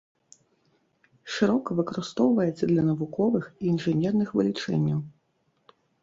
[1.33, 4.99] Шырока выкарыстоўваецца для навуковых і інжынерных вылічэнняў.